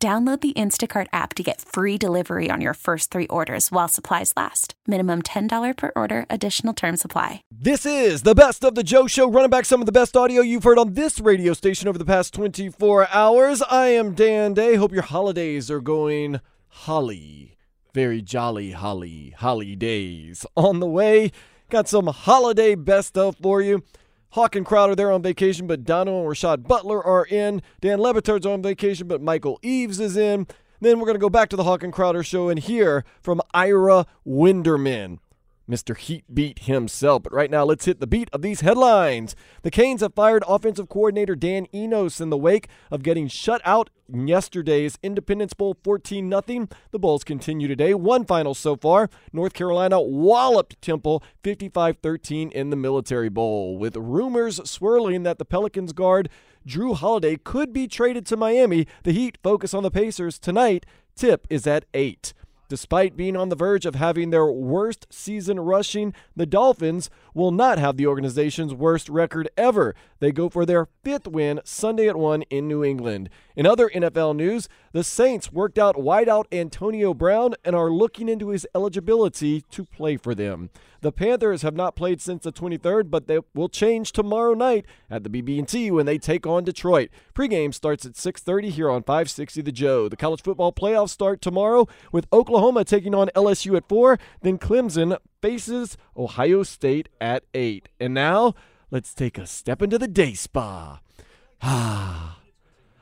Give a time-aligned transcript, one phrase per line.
[0.00, 4.32] Download the Instacart app to get free delivery on your first three orders while supplies
[4.36, 4.74] last.
[4.86, 7.42] Minimum $10 per order, additional term supply.
[7.50, 10.40] This is the best of the Joe Show, running back some of the best audio
[10.40, 13.60] you've heard on this radio station over the past 24 hours.
[13.62, 14.76] I am Dan Day.
[14.76, 17.56] Hope your holidays are going holly.
[17.92, 21.32] Very jolly holly, holly days on the way.
[21.70, 23.82] Got some holiday best of for you.
[24.32, 27.62] Hawk and Crowder, they're on vacation, but Dono and Rashad Butler are in.
[27.80, 30.46] Dan Le Batard's on vacation, but Michael Eaves is in.
[30.80, 33.40] Then we're going to go back to the Hawk and Crowder show and hear from
[33.54, 35.18] Ira Winderman.
[35.68, 35.96] Mr.
[35.96, 37.22] Heat Beat himself.
[37.22, 39.36] But right now, let's hit the beat of these headlines.
[39.62, 43.90] The Canes have fired offensive coordinator Dan Enos in the wake of getting shut out
[44.12, 46.68] in yesterday's Independence Bowl 14 0.
[46.90, 47.94] The Bulls continue today.
[47.94, 49.10] One final so far.
[49.32, 55.44] North Carolina walloped Temple 55 13 in the Military Bowl, with rumors swirling that the
[55.44, 56.28] Pelicans guard
[56.66, 58.86] Jrue Holiday could be traded to Miami.
[59.04, 60.86] The Heat focus on the Pacers tonight.
[61.16, 62.32] Tip is at 8.
[62.68, 67.78] Despite being on the verge of having their worst season rushing, the Dolphins will not
[67.78, 69.94] have the organization's worst record ever.
[70.20, 73.30] They go for their fifth win Sunday at 1 in New England.
[73.56, 78.50] In other NFL news, the Saints worked out wideout Antonio Brown and are looking into
[78.50, 80.68] his eligibility to play for them.
[81.00, 85.22] The Panthers have not played since the 23rd, but they will change tomorrow night at
[85.22, 87.10] the BB&T when they take on Detroit.
[87.34, 90.08] Pregame starts at 6:30 here on 560 The Joe.
[90.08, 95.16] The college football playoffs start tomorrow with Oklahoma taking on LSU at 4, then Clemson
[95.40, 97.88] faces Ohio State at 8.
[98.00, 98.54] And now,
[98.90, 101.00] let's take a step into the day spa.
[101.60, 102.37] Ah.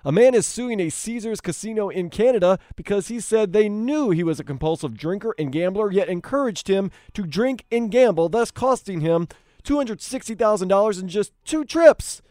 [0.07, 4.23] A man is suing a Caesars casino in Canada because he said they knew he
[4.23, 9.01] was a compulsive drinker and gambler, yet encouraged him to drink and gamble, thus costing
[9.01, 9.27] him
[9.65, 12.23] $260,000 in just two trips.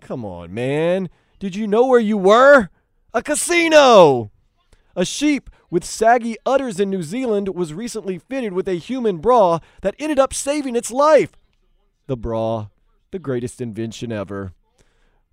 [0.00, 1.08] Come on, man.
[1.40, 2.70] Did you know where you were?
[3.12, 4.30] A casino!
[4.94, 9.58] A sheep with saggy udders in New Zealand was recently fitted with a human bra
[9.82, 11.32] that ended up saving its life.
[12.06, 12.68] The bra,
[13.10, 14.52] the greatest invention ever.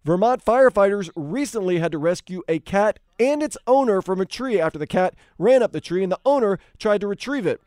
[0.04, 4.78] Vermont firefighters recently had to rescue a cat and its owner from a tree after
[4.78, 7.62] the cat ran up the tree and the owner tried to retrieve it.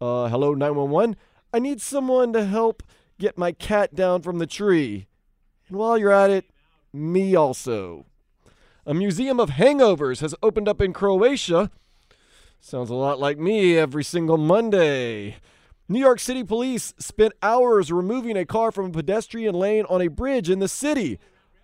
[0.00, 1.16] Uh, hello, 911.
[1.52, 2.84] I need someone to help
[3.18, 5.08] get my cat down from the tree.
[5.68, 6.44] And while you're at it,
[6.92, 8.06] me also.
[8.86, 11.72] A museum of hangovers has opened up in Croatia.
[12.60, 15.36] Sounds a lot like me every single Monday.
[15.88, 20.08] New York City police spent hours removing a car from a pedestrian lane on a
[20.08, 21.18] bridge in the city.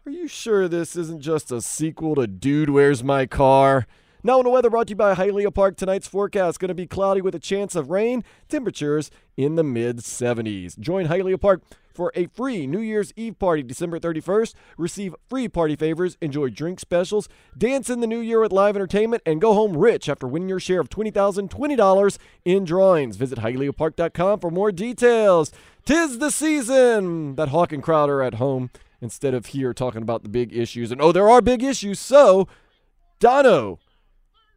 [0.05, 3.87] Are you sure this isn't just a sequel to Dude, Where's My Car?
[4.25, 6.89] Now, in the weather brought to you by Hialeah Park, tonight's forecast going to be
[6.89, 10.77] cloudy with a chance of rain, temperatures in the mid 70s.
[10.77, 11.63] Join Hialeah Park
[11.95, 14.55] for a free New Year's Eve party December 31st.
[14.77, 19.23] Receive free party favors, enjoy drink specials, dance in the new year with live entertainment,
[19.25, 23.15] and go home rich after winning your share of $20,020 in drawings.
[23.15, 25.53] Visit HialeahPark.com for more details.
[25.85, 28.71] Tis the season that Hawk and Crowder are at home
[29.03, 30.93] instead of here talking about the big issues.
[30.93, 31.99] And oh, there are big issues.
[31.99, 32.49] So
[33.19, 33.81] Dono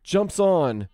[0.04, 0.88] jumps on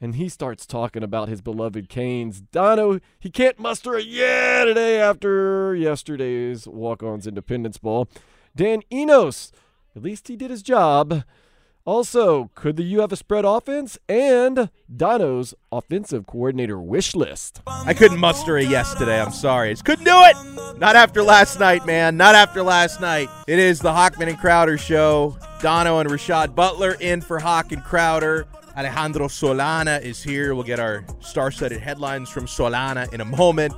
[0.00, 2.40] and he starts talking about his beloved Canes.
[2.40, 8.08] Dono, he can't muster a yeah today after yesterday's walk ons Independence Bowl.
[8.56, 9.52] Dan Enos,
[9.94, 11.22] at least he did his job.
[11.86, 17.62] Also, could the U have a spread offense and Dono's offensive coordinator wish list?
[17.66, 19.18] I couldn't muster a yes today.
[19.18, 19.70] I'm sorry.
[19.70, 20.78] I just couldn't do it.
[20.78, 22.16] Not after last night, man.
[22.16, 23.28] Not after last night.
[23.46, 25.38] It is the Hochman and Crowder show.
[25.60, 28.46] Dono and Rashad Butler in for Hawk and Crowder.
[28.76, 30.54] Alejandro Solana is here.
[30.54, 33.74] We'll get our star-studded headlines from Solana in a moment.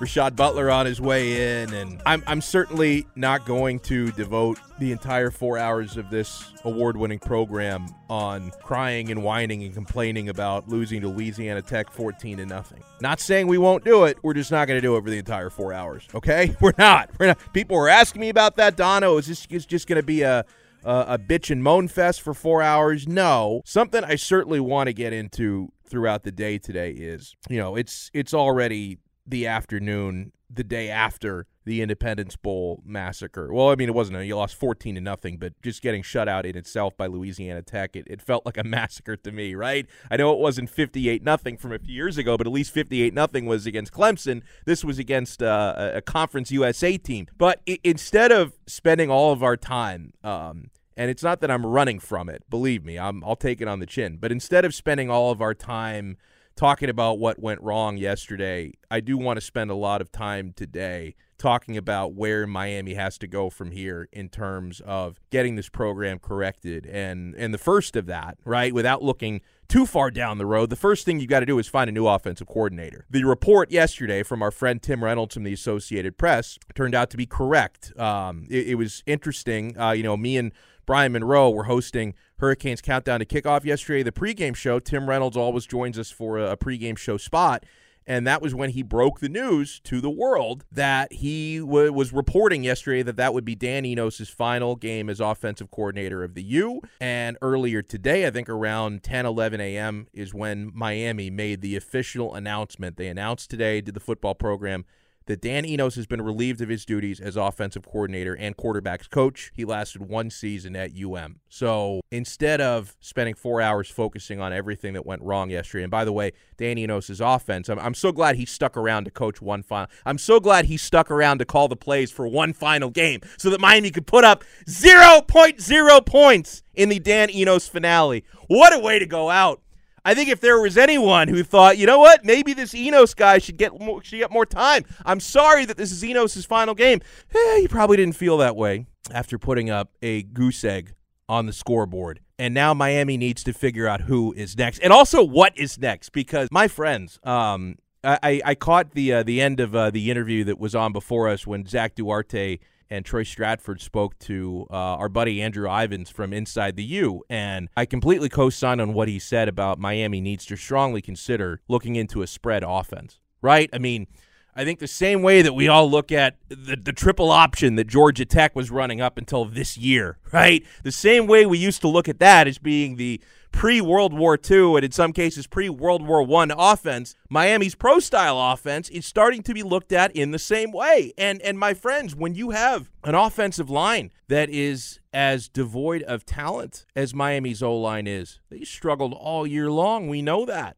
[0.00, 4.92] Rashad Butler on his way in, and I'm, I'm certainly not going to devote the
[4.92, 10.66] entire four hours of this award winning program on crying and whining and complaining about
[10.68, 12.82] losing to Louisiana Tech 14 to nothing.
[13.02, 15.18] Not saying we won't do it, we're just not going to do it for the
[15.18, 16.56] entire four hours, okay?
[16.62, 17.10] We're not.
[17.18, 17.52] We're not.
[17.52, 19.18] People were asking me about that, Dono.
[19.18, 20.46] Is this is just going to be a
[20.84, 23.06] uh, a bitch and moan fest for four hours.
[23.06, 27.76] No, something I certainly want to get into throughout the day today is, you know,
[27.76, 28.98] it's it's already
[29.30, 33.52] the afternoon, the day after the Independence Bowl massacre.
[33.52, 34.24] Well, I mean, it wasn't.
[34.24, 37.94] You lost 14 to nothing, but just getting shut out in itself by Louisiana Tech,
[37.94, 39.86] it, it felt like a massacre to me, right?
[40.10, 43.14] I know it wasn't 58 nothing from a few years ago, but at least 58
[43.14, 44.42] nothing was against Clemson.
[44.64, 47.28] This was against uh, a Conference USA team.
[47.38, 51.64] But I- instead of spending all of our time, um, and it's not that I'm
[51.64, 54.18] running from it, believe me, I'm, I'll take it on the chin.
[54.20, 56.16] But instead of spending all of our time
[56.56, 60.52] talking about what went wrong yesterday, I do want to spend a lot of time
[60.54, 65.70] today talking about where Miami has to go from here in terms of getting this
[65.70, 66.84] program corrected.
[66.84, 70.76] And and the first of that, right, without looking too far down the road, the
[70.76, 73.06] first thing you've got to do is find a new offensive coordinator.
[73.08, 77.16] The report yesterday from our friend Tim Reynolds from the Associated Press turned out to
[77.16, 77.98] be correct.
[77.98, 79.78] Um, it, it, was interesting.
[79.78, 80.52] Uh, you know, me and
[80.90, 84.80] Brian Monroe were hosting Hurricanes Countdown to Kickoff yesterday, the pregame show.
[84.80, 87.64] Tim Reynolds always joins us for a, pregame show spot.
[88.08, 92.12] And that was when he broke the news to the world that he w- was
[92.12, 96.42] reporting yesterday that that would be Dan Enos' final game as offensive coordinator of the
[96.42, 96.80] U.
[97.00, 102.34] And earlier today, I think around 10, 11 a.m., is when Miami made the official
[102.34, 102.96] announcement.
[102.96, 104.84] They announced today, did the football program
[105.30, 109.52] that Dan Enos has been relieved of his duties as offensive coordinator and quarterbacks coach.
[109.54, 111.38] He lasted one season at UM.
[111.48, 116.04] So instead of spending four hours focusing on everything that went wrong yesterday, and by
[116.04, 119.62] the way, Dan Enos' offense, I'm, I'm so glad he stuck around to coach one
[119.62, 119.88] final.
[120.04, 123.50] I'm so glad he stuck around to call the plays for one final game so
[123.50, 128.24] that Miami could put up 0.0 points in the Dan Enos finale.
[128.48, 129.62] What a way to go out.
[130.10, 133.38] I think if there was anyone who thought, you know what, maybe this Enos guy
[133.38, 134.84] should get more, should get more time.
[135.06, 137.00] I'm sorry that this is Enos' final game.
[137.32, 140.94] Eh, probably didn't feel that way after putting up a goose egg
[141.28, 142.18] on the scoreboard.
[142.40, 146.10] And now Miami needs to figure out who is next, and also what is next.
[146.10, 150.42] Because my friends, um, I, I caught the uh, the end of uh, the interview
[150.42, 152.58] that was on before us when Zach Duarte
[152.90, 157.22] and Troy Stratford spoke to uh, our buddy Andrew Ivins from Inside the U.
[157.30, 161.60] And I completely co sign on what he said about Miami needs to strongly consider
[161.68, 163.70] looking into a spread offense, right?
[163.72, 164.06] I mean,
[164.54, 167.86] I think the same way that we all look at the, the triple option that
[167.86, 170.64] Georgia Tech was running up until this year, right?
[170.82, 173.20] The same way we used to look at that as being the
[173.52, 177.98] pre World War II and in some cases pre World War I offense, Miami's pro
[177.98, 181.12] style offense is starting to be looked at in the same way.
[181.16, 186.24] And and my friends, when you have an offensive line that is as devoid of
[186.24, 190.08] talent as Miami's O line is, they struggled all year long.
[190.08, 190.76] We know that.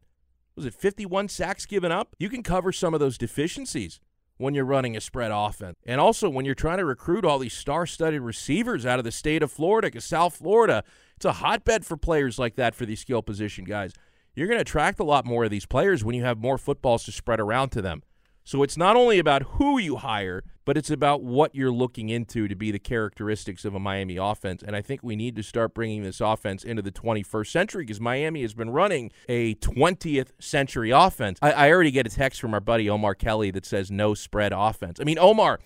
[0.55, 2.15] Was it 51 sacks given up?
[2.19, 3.99] You can cover some of those deficiencies
[4.37, 5.77] when you're running a spread offense.
[5.85, 9.11] And also when you're trying to recruit all these star studded receivers out of the
[9.11, 10.83] state of Florida, because South Florida
[11.15, 13.93] it's a hotbed for players like that for these skill position guys.
[14.35, 17.03] You're going to attract a lot more of these players when you have more footballs
[17.05, 18.03] to spread around to them.
[18.43, 22.47] So it's not only about who you hire, but it's about what you're looking into
[22.47, 24.63] to be the characteristics of a Miami offense.
[24.65, 27.99] And I think we need to start bringing this offense into the 21st century because
[27.99, 31.39] Miami has been running a 20th century offense.
[31.41, 34.53] I, I already get a text from our buddy Omar Kelly that says no spread
[34.53, 34.99] offense.
[34.99, 35.59] I mean, Omar,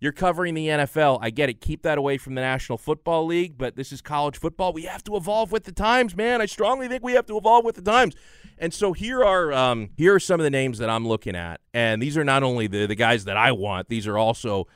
[0.00, 1.18] you're covering the NFL.
[1.22, 1.60] I get it.
[1.60, 4.72] Keep that away from the National Football League, but this is college football.
[4.72, 6.40] We have to evolve with the times, man.
[6.40, 8.14] I strongly think we have to evolve with the times.
[8.58, 11.60] And so here are um, here are some of the names that I'm looking at,
[11.72, 13.88] and these are not only the the guys that I want.
[13.88, 14.66] These are also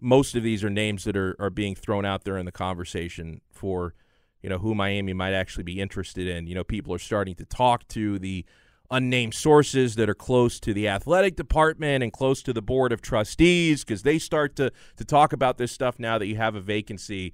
[0.00, 3.40] most of these are names that are are being thrown out there in the conversation
[3.50, 3.94] for
[4.42, 6.46] you know who Miami might actually be interested in.
[6.46, 8.44] You know, people are starting to talk to the
[8.90, 13.00] unnamed sources that are close to the athletic department and close to the board of
[13.00, 16.60] trustees because they start to to talk about this stuff now that you have a
[16.60, 17.32] vacancy.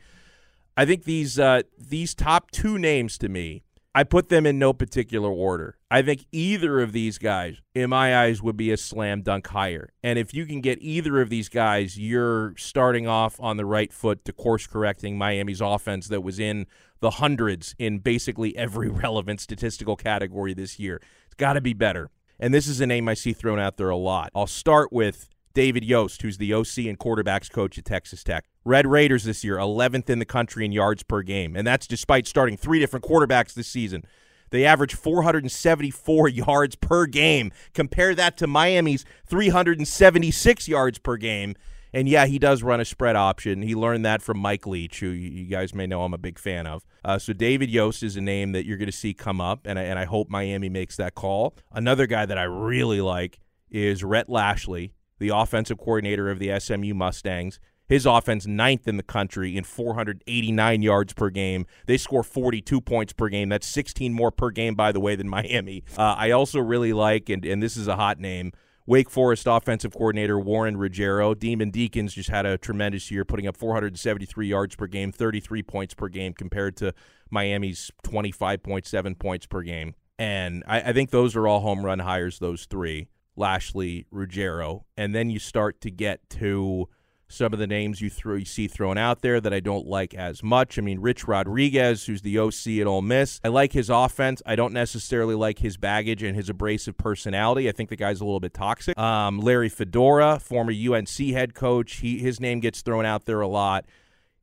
[0.77, 3.63] I think these uh, these top two names to me,
[3.97, 5.79] I put them in no particular order.
[5.91, 9.89] I think either of these guys, in my eyes, would be a slam dunk hire.
[10.03, 13.91] And if you can get either of these guys, you're starting off on the right
[13.91, 16.67] foot to course correcting Miami's offense that was in
[17.01, 21.01] the hundreds in basically every relevant statistical category this year.
[21.37, 22.11] Got to be better.
[22.39, 24.31] And this is a name I see thrown out there a lot.
[24.35, 28.45] I'll start with David Yost, who's the OC and quarterbacks coach at Texas Tech.
[28.65, 32.27] Red Raiders this year, 11th in the country in yards per game, and that's despite
[32.27, 34.05] starting three different quarterbacks this season.
[34.51, 37.53] They average 474 yards per game.
[37.75, 41.55] Compare that to Miami's 376 yards per game.
[41.93, 43.63] And yeah, he does run a spread option.
[43.63, 46.67] He learned that from Mike Leach, who you guys may know I'm a big fan
[46.67, 46.85] of.
[47.05, 49.79] Uh, so David Yost is a name that you're going to see come up, and
[49.79, 51.55] I, and I hope Miami makes that call.
[51.73, 53.39] Another guy that I really like
[53.71, 57.59] is Rhett Lashlee, the offensive coordinator of the SMU Mustangs.
[57.89, 61.67] His offense ninth in the country in 489 yards per game.
[61.87, 63.49] They score 42 points per game.
[63.49, 65.85] That's 16 more per game, by the way, than Miami.
[65.97, 68.51] Uh, I also really like, and, and this is a hot name,
[68.87, 71.35] Wake Forest offensive coordinator Warren Ruggiero.
[71.35, 75.95] Demon Deacons just had a tremendous year, putting up 473 yards per game, 33 points
[75.95, 76.95] per game, compared to
[77.29, 79.95] Miami's 25.7 points per game.
[80.21, 84.87] And I, I think those are all home run hires, those three Lashlee, Ruggiero.
[84.97, 86.89] And then you start to get to
[87.29, 90.43] some of the names you you see thrown out there that I don't like as
[90.43, 90.79] much.
[90.79, 93.41] I mean, Rich Rodriguez, who's the OC at Ole Miss.
[93.45, 94.43] I like his offense.
[94.47, 97.69] I don't necessarily like his baggage and his abrasive personality.
[97.69, 98.97] I think the guy's a little bit toxic.
[98.99, 103.49] Um, Larry Fedora, former UNC head coach, he his name gets thrown out there a
[103.49, 103.85] lot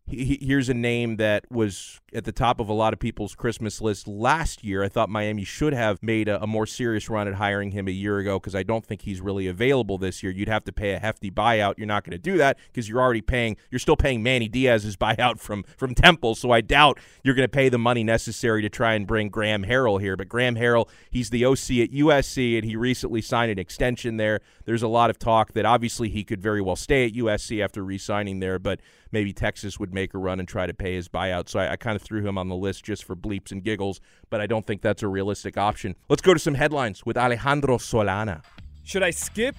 [0.05, 3.81] he, here's a name that was at the top of a lot of people's Christmas
[3.81, 4.83] list last year.
[4.83, 7.91] I thought Miami should have made a, a more serious run at hiring him a
[7.91, 10.31] year ago because I don't think he's really available this year.
[10.31, 11.75] You'd have to pay a hefty buyout.
[11.77, 13.57] You're not going to do that because you're already paying.
[13.71, 16.35] You're still paying Manny Diaz's buyout from from Temple.
[16.35, 19.63] So I doubt you're going to pay the money necessary to try and bring Graham
[19.65, 20.15] Harrell here.
[20.15, 24.41] But Graham Harrell, he's the OC at USC, and he recently signed an extension there.
[24.65, 27.83] There's a lot of talk that obviously he could very well stay at USC after
[27.83, 28.79] re-signing there, but
[29.11, 31.47] maybe Texas would make a run and try to pay his buyout.
[31.47, 34.01] So I, I kind of threw him on the list just for bleeps and giggles,
[34.29, 35.95] but I don't think that's a realistic option.
[36.09, 38.43] Let's go to some headlines with Alejandro Solana.
[38.83, 39.55] Should I skip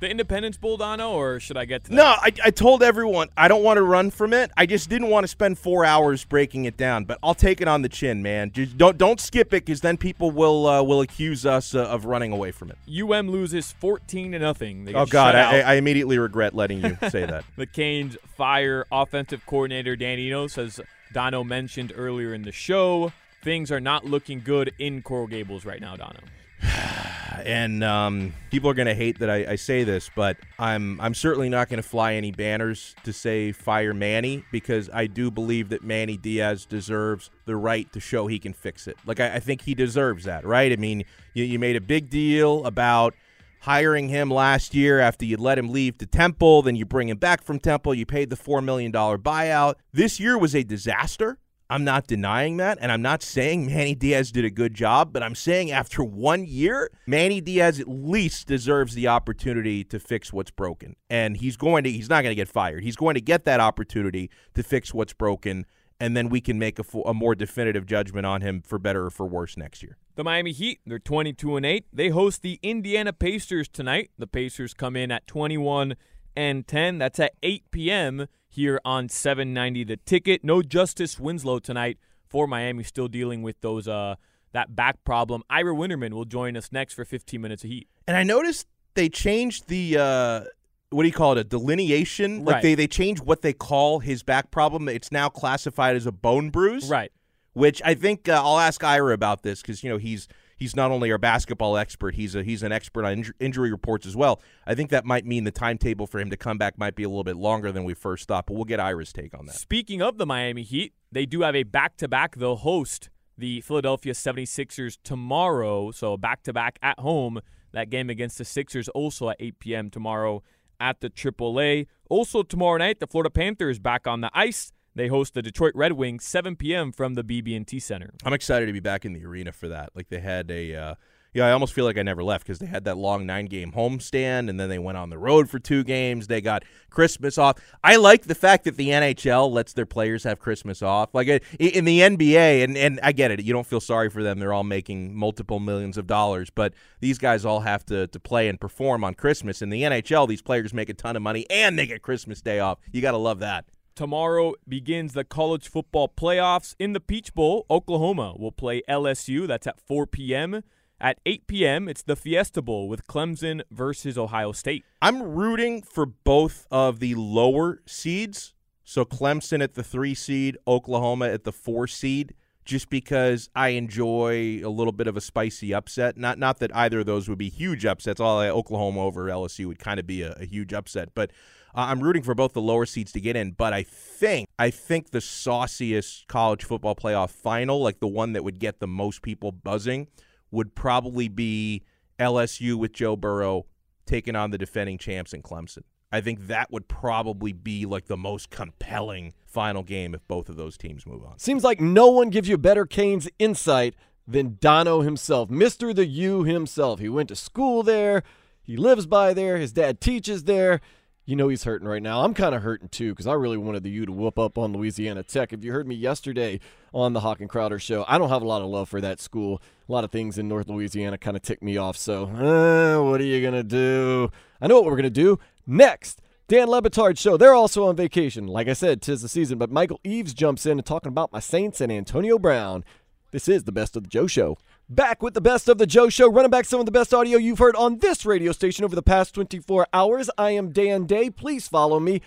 [0.00, 1.96] the Independence Bowl, Dono, or should I get to that?
[1.96, 4.50] No, I, I told everyone I don't want to run from it.
[4.56, 7.04] I just didn't want to spend four hours breaking it down.
[7.04, 8.52] But I'll take it on the chin, man.
[8.52, 12.04] Just don't don't skip it, because then people will uh, will accuse us uh, of
[12.04, 12.78] running away from it.
[12.88, 14.88] UM loses fourteen to nothing.
[14.94, 15.34] Oh God.
[15.34, 17.44] I, I immediately regret letting you say that.
[17.56, 20.80] the Canes fire offensive coordinator Dan Enos, as
[21.12, 23.12] Dono mentioned earlier in the show.
[23.42, 26.20] Things are not looking good in Coral Gables right now, Dono.
[27.44, 31.14] and um, people are going to hate that I, I, say this, but I'm I'm
[31.14, 35.68] certainly not going to fly any banners to say fire Manny because I do believe
[35.68, 38.96] that Manny Diaz deserves the right to show he can fix it.
[39.06, 40.72] Like I, I think he deserves that, right?
[40.72, 43.14] I mean, you, you made a big deal about
[43.60, 47.18] hiring him last year after you let him leave to Temple, then you bring him
[47.18, 49.74] back from Temple, you paid the four million dollar buyout.
[49.92, 51.38] This year was a disaster.
[51.70, 55.22] I'm not denying that, and I'm not saying Manny Diaz did a good job, but
[55.22, 60.50] I'm saying after one year, Manny Diaz at least deserves the opportunity to fix what's
[60.50, 60.96] broken.
[61.10, 62.82] And he's going to he's not going to get fired.
[62.84, 65.66] He's going to get that opportunity to fix what's broken,
[66.00, 69.10] and then we can make a, a more definitive judgment on him for better or
[69.10, 69.98] for worse next year.
[70.18, 71.86] The Miami Heat, they're 22 and 8.
[71.92, 74.10] They host the Indiana Pacers tonight.
[74.18, 75.94] The Pacers come in at 21
[76.34, 76.98] and 10.
[76.98, 80.42] That's at 8 p.m here on 790 the ticket.
[80.42, 84.16] No Justice Winslow tonight for Miami, still dealing with those uh
[84.52, 85.42] that back problem.
[85.50, 87.86] Ira Winderman will join us next for 15 minutes of heat.
[88.06, 90.44] And I noticed they changed the uh
[90.90, 91.38] what do you call it?
[91.38, 92.44] A delineation?
[92.44, 92.62] Like Right.
[92.62, 94.88] they they changed what they call his back problem.
[94.88, 96.88] It's now classified as a bone bruise.
[96.88, 97.12] Right.
[97.58, 100.92] Which I think uh, I'll ask Ira about this because you know he's he's not
[100.92, 104.40] only our basketball expert, he's a he's an expert on inju- injury reports as well.
[104.64, 107.08] I think that might mean the timetable for him to come back might be a
[107.08, 108.46] little bit longer than we first thought.
[108.46, 109.56] But we'll get Ira's take on that.
[109.56, 112.36] Speaking of the Miami Heat, they do have a back to back.
[112.36, 115.90] They'll host the Philadelphia 76ers tomorrow.
[115.90, 117.40] So back to back at home.
[117.72, 119.90] That game against the Sixers also at 8 p.m.
[119.90, 120.44] tomorrow
[120.78, 121.88] at the AAA.
[122.08, 124.72] Also tomorrow night, the Florida Panthers back on the ice.
[124.98, 126.90] They host the Detroit Red Wings 7 p.m.
[126.90, 128.14] from the BB&T Center.
[128.24, 129.90] I'm excited to be back in the arena for that.
[129.94, 130.94] Like they had a, uh,
[131.32, 133.70] yeah, I almost feel like I never left because they had that long nine game
[133.70, 136.26] homestand and then they went on the road for two games.
[136.26, 137.60] They got Christmas off.
[137.84, 141.14] I like the fact that the NHL lets their players have Christmas off.
[141.14, 144.40] Like in the NBA, and, and I get it, you don't feel sorry for them.
[144.40, 148.48] They're all making multiple millions of dollars, but these guys all have to, to play
[148.48, 149.62] and perform on Christmas.
[149.62, 152.58] In the NHL, these players make a ton of money and they get Christmas Day
[152.58, 152.80] off.
[152.90, 153.64] You got to love that.
[153.98, 156.76] Tomorrow begins the college football playoffs.
[156.78, 159.44] In the Peach Bowl, Oklahoma will play LSU.
[159.44, 160.62] That's at 4 p.m.
[161.00, 164.84] At 8 p.m., it's the Fiesta Bowl with Clemson versus Ohio State.
[165.02, 168.54] I'm rooting for both of the lower seeds.
[168.84, 174.60] So Clemson at the three seed, Oklahoma at the four seed, just because I enjoy
[174.62, 176.16] a little bit of a spicy upset.
[176.16, 178.20] Not not that either of those would be huge upsets.
[178.20, 181.32] All Oklahoma over LSU would kind of be a, a huge upset, but
[181.74, 183.52] uh, I'm rooting for both the lower seeds to get in.
[183.52, 188.44] But I think I think the sauciest college football playoff final, like the one that
[188.44, 190.08] would get the most people buzzing,
[190.50, 191.82] would probably be
[192.18, 193.66] LSU with Joe Burrow
[194.06, 195.82] taking on the defending champs in Clemson.
[196.10, 200.56] I think that would probably be like the most compelling final game if both of
[200.56, 201.38] those teams move on.
[201.38, 203.94] Seems like no one gives you better Canes insight
[204.26, 205.94] than Dono himself, Mr.
[205.94, 207.00] the U himself.
[207.00, 208.22] He went to school there,
[208.62, 210.80] he lives by there, his dad teaches there.
[211.28, 212.24] You know he's hurting right now.
[212.24, 214.72] I'm kind of hurting too because I really wanted the U to whoop up on
[214.72, 215.52] Louisiana Tech.
[215.52, 216.58] If you heard me yesterday
[216.94, 219.20] on the Hawk and Crowder show, I don't have a lot of love for that
[219.20, 219.60] school.
[219.86, 221.98] A lot of things in North Louisiana kind of tick me off.
[221.98, 224.30] So, uh, what are you going to do?
[224.58, 225.38] I know what we're going to do.
[225.66, 227.36] Next, Dan Le Batard show.
[227.36, 228.46] They're also on vacation.
[228.46, 231.40] Like I said, tis the season, but Michael Eaves jumps in and talking about my
[231.40, 232.86] Saints and Antonio Brown.
[233.30, 234.56] This is the best of the Joe Show.
[234.88, 237.36] Back with the best of the Joe Show, running back some of the best audio
[237.36, 240.30] you've heard on this radio station over the past 24 hours.
[240.38, 241.28] I am Dan Day.
[241.28, 242.22] Please follow me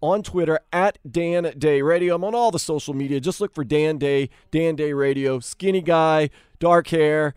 [0.00, 2.14] on Twitter at Dan Day Radio.
[2.14, 3.20] I'm on all the social media.
[3.20, 5.40] Just look for Dan Day, Dan Day Radio.
[5.40, 7.34] Skinny guy, dark hair.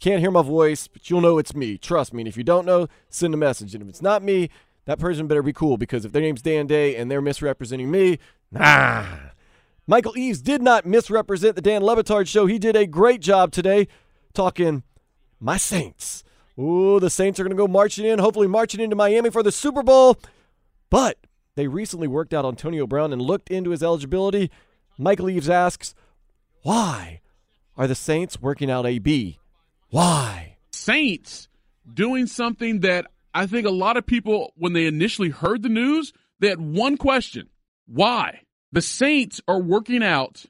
[0.00, 1.76] Can't hear my voice, but you'll know it's me.
[1.76, 2.22] Trust me.
[2.22, 3.74] And if you don't know, send a message.
[3.74, 4.48] And if it's not me,
[4.86, 8.18] that person better be cool because if their name's Dan Day and they're misrepresenting me,
[8.50, 9.04] nah.
[9.86, 12.46] Michael Eaves did not misrepresent the Dan Le Batard show.
[12.46, 13.86] He did a great job today
[14.34, 14.82] talking
[15.38, 16.24] my Saints.
[16.58, 19.52] Ooh, the Saints are going to go marching in, hopefully marching into Miami for the
[19.52, 20.18] Super Bowl.
[20.90, 21.18] But
[21.54, 24.50] they recently worked out Antonio Brown and looked into his eligibility.
[24.98, 25.94] Michael Eaves asks,
[26.62, 27.20] why
[27.76, 29.38] are the Saints working out AB?
[29.90, 30.56] Why?
[30.72, 31.48] Saints
[31.92, 36.12] doing something that I think a lot of people, when they initially heard the news,
[36.40, 37.50] they had one question.
[37.86, 38.40] Why?
[38.72, 40.44] The Saints are working out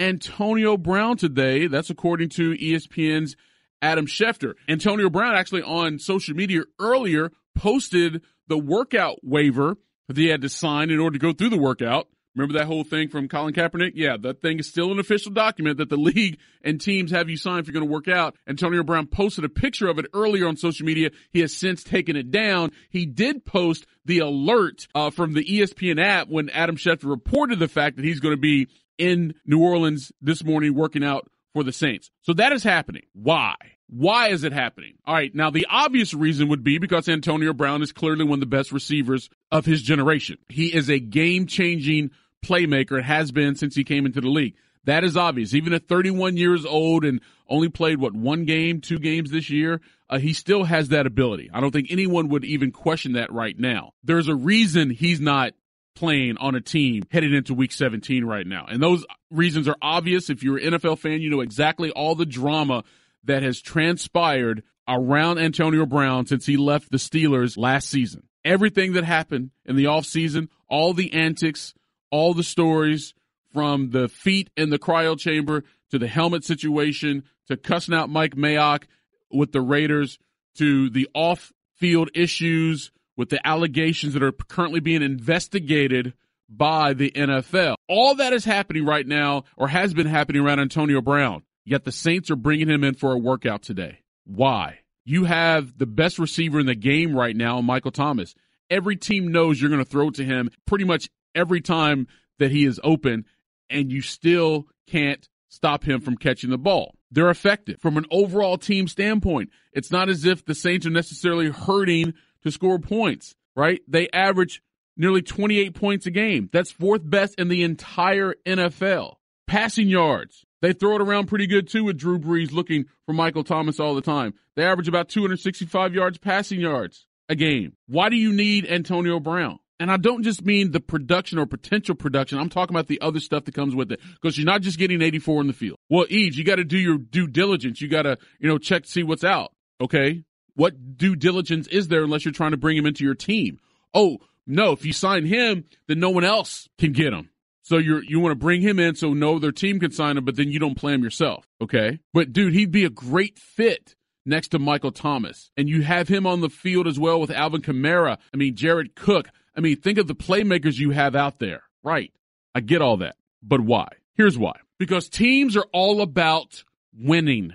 [0.00, 1.66] Antonio Brown today.
[1.66, 3.36] That's according to ESPN's
[3.82, 4.54] Adam Schefter.
[4.68, 9.76] Antonio Brown actually on social media earlier posted the workout waiver
[10.08, 12.08] that he had to sign in order to go through the workout.
[12.38, 13.92] Remember that whole thing from Colin Kaepernick?
[13.96, 17.36] Yeah, that thing is still an official document that the league and teams have you
[17.36, 18.36] sign if you're going to work out.
[18.46, 21.10] Antonio Brown posted a picture of it earlier on social media.
[21.32, 22.70] He has since taken it down.
[22.90, 27.66] He did post the alert uh, from the ESPN app when Adam Schefter reported the
[27.66, 28.68] fact that he's going to be
[28.98, 32.08] in New Orleans this morning working out for the Saints.
[32.22, 33.02] So that is happening.
[33.14, 33.56] Why?
[33.88, 34.94] Why is it happening?
[35.06, 35.34] All right.
[35.34, 38.70] Now, the obvious reason would be because Antonio Brown is clearly one of the best
[38.70, 40.36] receivers of his generation.
[40.48, 42.10] He is a game changing
[42.48, 42.98] playmaker.
[42.98, 44.54] It has been since he came into the league.
[44.84, 45.54] That is obvious.
[45.54, 49.80] Even at 31 years old and only played, what, one game, two games this year,
[50.08, 51.50] uh, he still has that ability.
[51.52, 53.92] I don't think anyone would even question that right now.
[54.02, 55.52] There's a reason he's not
[55.94, 58.66] playing on a team heading into week 17 right now.
[58.68, 60.30] And those reasons are obvious.
[60.30, 62.84] If you're an NFL fan, you know exactly all the drama
[63.24, 68.22] that has transpired around Antonio Brown since he left the Steelers last season.
[68.44, 71.74] Everything that happened in the offseason, all the antics,
[72.10, 73.14] all the stories
[73.52, 78.34] from the feet in the cryo chamber to the helmet situation to cussing out Mike
[78.34, 78.84] Mayock
[79.30, 80.18] with the Raiders
[80.56, 86.14] to the off field issues with the allegations that are currently being investigated
[86.48, 87.74] by the NFL.
[87.88, 91.42] All that is happening right now or has been happening around Antonio Brown.
[91.64, 93.98] Yet the Saints are bringing him in for a workout today.
[94.24, 94.78] Why?
[95.04, 98.34] You have the best receiver in the game right now, Michael Thomas.
[98.70, 102.64] Every team knows you're going to throw to him pretty much every time that he
[102.64, 103.24] is open,
[103.70, 106.94] and you still can't stop him from catching the ball.
[107.10, 109.50] They're effective from an overall team standpoint.
[109.72, 113.80] It's not as if the Saints are necessarily hurting to score points, right?
[113.88, 114.62] They average
[114.96, 116.50] nearly 28 points a game.
[116.52, 119.14] That's fourth best in the entire NFL.
[119.46, 120.44] Passing yards.
[120.60, 123.94] They throw it around pretty good too with Drew Brees looking for Michael Thomas all
[123.94, 124.34] the time.
[124.56, 127.74] They average about 265 yards passing yards a game.
[127.86, 129.60] Why do you need Antonio Brown?
[129.80, 132.38] And I don't just mean the production or potential production.
[132.38, 134.00] I'm talking about the other stuff that comes with it.
[134.20, 135.78] Because you're not just getting 84 in the field.
[135.88, 137.80] Well, Eaves, you got to do your due diligence.
[137.80, 139.52] You got to, you know, check to see what's out.
[139.80, 140.24] Okay
[140.58, 143.60] what due diligence is there unless you're trying to bring him into your team?
[143.94, 147.30] Oh, no, if you sign him, then no one else can get him.
[147.62, 150.24] So you you want to bring him in so no other team can sign him,
[150.24, 151.46] but then you don't play him yourself.
[151.62, 152.00] Okay.
[152.12, 153.94] But dude, he'd be a great fit
[154.26, 155.50] next to Michael Thomas.
[155.56, 158.18] And you have him on the field as well with Alvin Kamara.
[158.34, 159.28] I mean, Jared Cook.
[159.58, 161.64] I mean, think of the playmakers you have out there.
[161.82, 162.12] Right.
[162.54, 163.16] I get all that.
[163.42, 163.88] But why?
[164.14, 164.54] Here's why.
[164.78, 166.62] Because teams are all about
[166.96, 167.54] winning.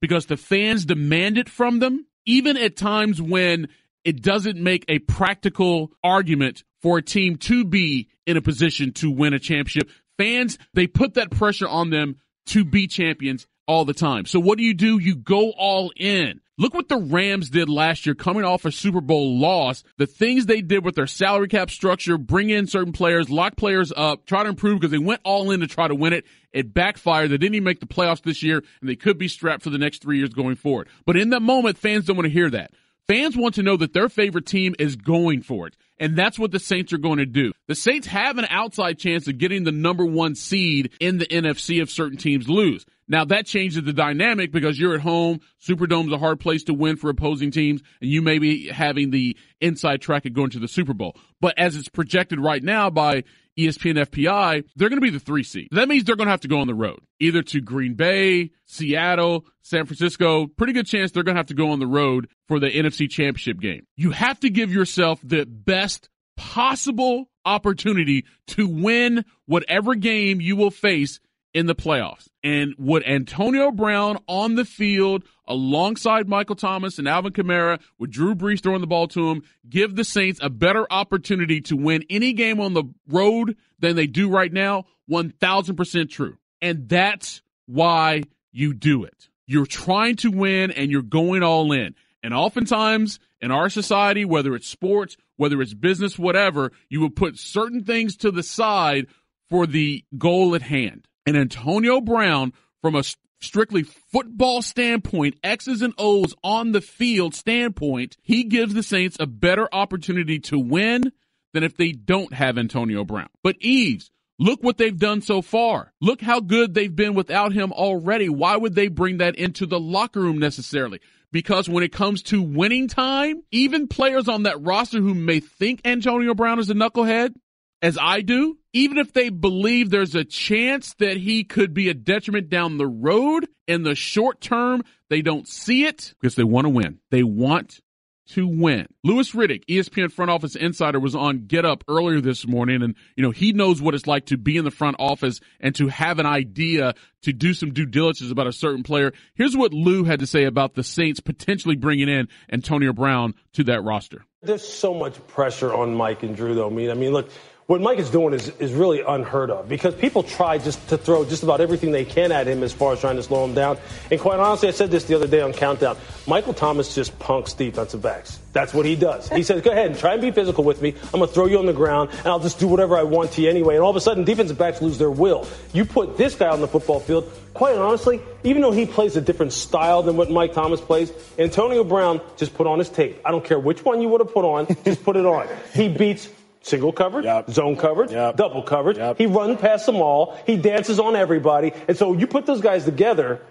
[0.00, 3.68] Because the fans demand it from them even at times when
[4.04, 9.10] it doesn't make a practical argument for a team to be in a position to
[9.10, 9.90] win a championship.
[10.18, 14.26] Fans, they put that pressure on them to be champions all the time.
[14.26, 14.98] So what do you do?
[14.98, 16.40] You go all in.
[16.56, 19.82] Look what the Rams did last year coming off a Super Bowl loss.
[19.98, 23.92] The things they did with their salary cap structure, bring in certain players, lock players
[23.96, 26.24] up, try to improve because they went all in to try to win it.
[26.52, 27.30] It backfired.
[27.30, 29.78] They didn't even make the playoffs this year and they could be strapped for the
[29.78, 30.88] next three years going forward.
[31.04, 32.70] But in that moment, fans don't want to hear that.
[33.08, 35.76] Fans want to know that their favorite team is going for it.
[35.98, 37.52] And that's what the Saints are going to do.
[37.66, 41.82] The Saints have an outside chance of getting the number one seed in the NFC
[41.82, 42.86] if certain teams lose.
[43.08, 45.40] Now that changes the dynamic because you're at home.
[45.58, 49.36] Superdome's a hard place to win for opposing teams, and you may be having the
[49.60, 51.16] inside track of going to the Super Bowl.
[51.40, 53.24] But as it's projected right now by
[53.58, 55.68] ESPN FPI, they're going to be the three seed.
[55.70, 58.50] That means they're going to have to go on the road, either to Green Bay,
[58.66, 60.46] Seattle, San Francisco.
[60.46, 63.08] Pretty good chance they're going to have to go on the road for the NFC
[63.08, 63.86] Championship game.
[63.96, 70.70] You have to give yourself the best possible opportunity to win whatever game you will
[70.70, 71.20] face
[71.54, 72.28] in the playoffs.
[72.42, 78.34] And would Antonio Brown on the field alongside Michael Thomas and Alvin Kamara with Drew
[78.34, 82.32] Brees throwing the ball to him give the Saints a better opportunity to win any
[82.32, 84.84] game on the road than they do right now?
[85.08, 86.36] 1000% true.
[86.60, 89.28] And that's why you do it.
[89.46, 91.94] You're trying to win and you're going all in.
[92.22, 97.38] And oftentimes in our society, whether it's sports, whether it's business, whatever, you will put
[97.38, 99.06] certain things to the side
[99.50, 101.06] for the goal at hand.
[101.26, 103.04] And Antonio Brown, from a
[103.40, 109.26] strictly football standpoint, X's and O's on the field standpoint, he gives the Saints a
[109.26, 111.12] better opportunity to win
[111.52, 113.28] than if they don't have Antonio Brown.
[113.42, 115.92] But Eaves, look what they've done so far.
[116.00, 118.28] Look how good they've been without him already.
[118.28, 121.00] Why would they bring that into the locker room necessarily?
[121.34, 125.80] because when it comes to winning time, even players on that roster who may think
[125.84, 127.34] Antonio Brown is a knucklehead,
[127.82, 131.94] as I do, even if they believe there's a chance that he could be a
[131.94, 136.66] detriment down the road in the short term, they don't see it because they want
[136.66, 136.98] to win.
[137.10, 137.80] They want
[138.26, 138.86] to win.
[139.04, 143.22] Louis Riddick, ESPN front office insider, was on Get Up earlier this morning, and you
[143.22, 146.18] know he knows what it's like to be in the front office and to have
[146.18, 149.12] an idea to do some due diligence about a certain player.
[149.34, 153.64] Here's what Lou had to say about the Saints potentially bringing in Antonio Brown to
[153.64, 154.24] that roster.
[154.42, 156.68] There's so much pressure on Mike and Drew, though.
[156.68, 157.30] I mean, I mean, look,
[157.66, 161.24] what Mike is doing is, is really unheard of because people try just to throw
[161.24, 163.78] just about everything they can at him as far as trying to slow him down.
[164.10, 165.96] And quite honestly, I said this the other day on Countdown.
[166.26, 168.38] Michael Thomas just punks defensive backs.
[168.52, 169.30] That's what he does.
[169.30, 170.94] He says, go ahead and try and be physical with me.
[171.04, 173.32] I'm going to throw you on the ground and I'll just do whatever I want
[173.32, 173.76] to you anyway.
[173.76, 175.46] And all of a sudden, defensive backs lose their will.
[175.72, 179.22] You put this guy on the football field, quite honestly, even though he plays a
[179.22, 183.20] different style than what Mike Thomas plays, Antonio Brown just put on his tape.
[183.24, 185.48] I don't care which one you would have put on, just put it on.
[185.72, 186.28] He beats
[186.64, 187.50] Single coverage, yep.
[187.50, 188.36] zone coverage, yep.
[188.36, 188.96] double coverage.
[188.96, 189.18] Yep.
[189.18, 190.34] He runs past them all.
[190.46, 191.72] He dances on everybody.
[191.86, 193.42] And so you put those guys together,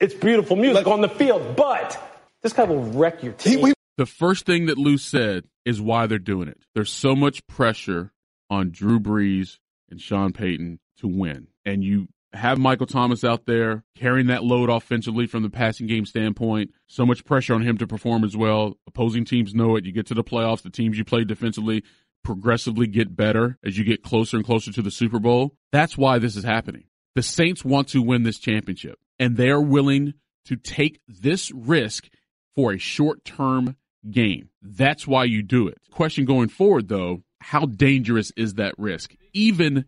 [0.00, 1.54] it's beautiful music like, on the field.
[1.54, 1.96] But
[2.42, 3.66] this guy will wreck your team.
[3.66, 6.58] He, the first thing that Lou said is why they're doing it.
[6.74, 8.12] There's so much pressure
[8.50, 9.58] on Drew Brees
[9.88, 11.46] and Sean Payton to win.
[11.64, 16.04] And you have Michael Thomas out there carrying that load offensively from the passing game
[16.04, 16.72] standpoint.
[16.88, 18.76] So much pressure on him to perform as well.
[18.88, 19.84] Opposing teams know it.
[19.84, 21.84] You get to the playoffs, the teams you play defensively,
[22.22, 25.56] progressively get better as you get closer and closer to the Super Bowl.
[25.72, 26.84] That's why this is happening.
[27.14, 30.14] The Saints want to win this championship, and they are willing
[30.46, 32.08] to take this risk
[32.54, 33.76] for a short term
[34.10, 34.50] game.
[34.62, 35.78] That's why you do it.
[35.90, 39.86] Question going forward, though, how dangerous is that risk, even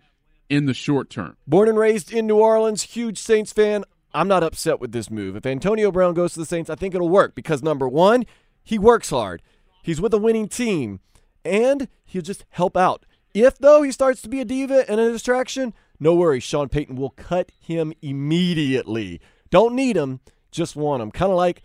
[0.48, 1.36] in the short term?
[1.46, 3.84] Born and raised in New Orleans, huge Saints fan.
[4.14, 5.36] I'm not upset with this move.
[5.36, 8.24] If Antonio Brown goes to the Saints, I think it'll work because number one,
[8.62, 9.42] he works hard.
[9.82, 11.00] He's with a winning team
[11.44, 13.04] and he'll just help out.
[13.34, 16.42] If, though, he starts to be a diva and a distraction, no worries.
[16.42, 19.20] Sean Payton will cut him immediately.
[19.50, 21.10] Don't need him, just want him.
[21.10, 21.62] Kind of like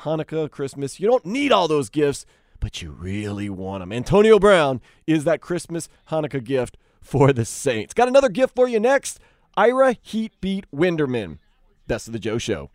[0.00, 1.00] Hanukkah, Christmas.
[1.00, 2.26] You don't need all those gifts,
[2.60, 3.92] but you really want them.
[3.92, 7.94] Antonio Brown is that Christmas Hanukkah gift for the Saints.
[7.94, 9.20] Got another gift for you next
[9.56, 11.38] Ira Heat Beat Winderman.
[11.86, 12.70] Best of the Joe Show.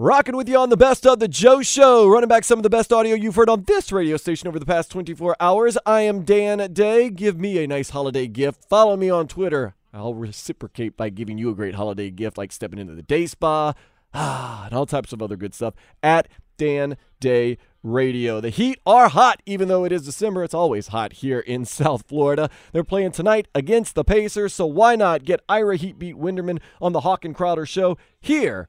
[0.00, 2.70] Rocking with you on the best of the Joe Show, running back some of the
[2.70, 5.76] best audio you've heard on this radio station over the past 24 hours.
[5.84, 7.10] I am Dan Day.
[7.10, 8.64] Give me a nice holiday gift.
[8.68, 9.74] Follow me on Twitter.
[9.92, 13.72] I'll reciprocate by giving you a great holiday gift, like stepping into the day spa,
[14.14, 18.40] ah, and all types of other good stuff at Dan Day Radio.
[18.40, 20.44] The Heat are hot, even though it is December.
[20.44, 22.50] It's always hot here in South Florida.
[22.70, 26.92] They're playing tonight against the Pacers, so why not get Ira Heat Beat Winderman on
[26.92, 28.68] the Hawk and Crowder show here?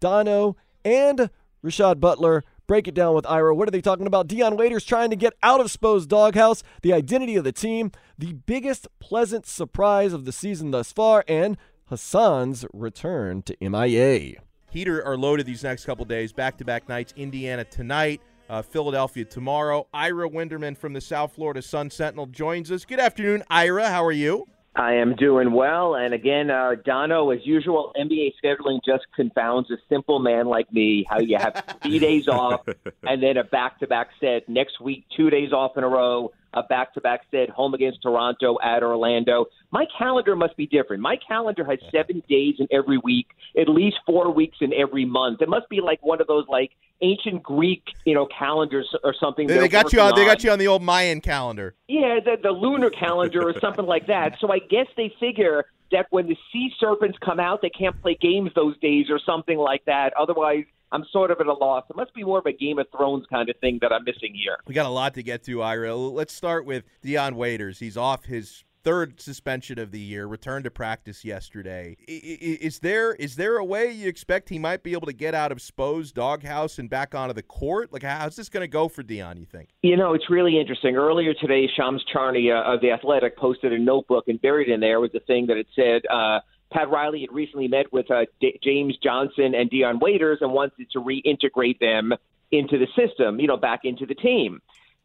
[0.00, 0.56] Dono
[0.88, 1.30] and
[1.62, 3.54] Rashad Butler break it down with Ira.
[3.54, 4.26] What are they talking about?
[4.26, 8.32] Dion Waiters trying to get out of Spo's doghouse, the identity of the team, the
[8.32, 14.36] biggest pleasant surprise of the season thus far, and Hassan's return to MIA.
[14.70, 17.14] Heater are loaded these next couple days, back to back nights.
[17.16, 19.86] Indiana tonight, uh, Philadelphia tomorrow.
[19.92, 22.84] Ira Winderman from the South Florida Sun Sentinel joins us.
[22.84, 23.88] Good afternoon, Ira.
[23.88, 24.46] How are you?
[24.74, 25.96] I am doing well.
[25.96, 31.04] And again, uh, Dono, as usual, NBA scheduling just confounds a simple man like me.
[31.08, 32.66] How you have three days off
[33.02, 36.32] and then a back to back set next week, two days off in a row.
[36.54, 39.46] A back-to-back set, home against Toronto, at Orlando.
[39.70, 41.02] My calendar must be different.
[41.02, 45.42] My calendar has seven days in every week, at least four weeks in every month.
[45.42, 49.46] It must be like one of those like ancient Greek, you know, calendars or something.
[49.46, 50.14] They, they got you on.
[50.14, 51.74] They got you on the old Mayan calendar.
[51.86, 54.38] Yeah, the, the lunar calendar or something like that.
[54.40, 58.16] So I guess they figure that when the sea serpents come out, they can't play
[58.20, 60.12] games those days or something like that.
[60.18, 61.84] Otherwise, I'm sort of at a loss.
[61.90, 64.34] It must be more of a Game of Thrones kind of thing that I'm missing
[64.34, 64.58] here.
[64.66, 65.94] We got a lot to get to, Ira.
[65.94, 67.78] Let's start with Dion Waiters.
[67.78, 71.96] He's off his third suspension of the year, returned to practice yesterday.
[72.06, 75.52] Is there is there a way you expect he might be able to get out
[75.52, 77.92] of Spo's doghouse and back onto the court?
[77.92, 79.36] Like, how's this going to go for Dion?
[79.36, 79.70] You think?
[79.82, 80.96] You know, it's really interesting.
[80.96, 85.10] Earlier today, Shams Charania of the Athletic posted a notebook, and buried in there was
[85.14, 86.02] a thing that it said.
[86.10, 86.40] Uh,
[86.72, 90.90] Pat Riley had recently met with uh, D- James Johnson and Dion Waiters and wanted
[90.92, 92.12] to reintegrate them
[92.50, 94.60] into the system, you know, back into the team.